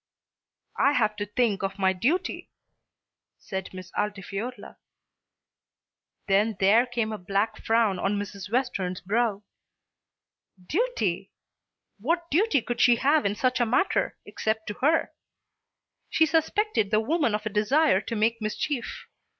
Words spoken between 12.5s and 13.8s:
could she have in such a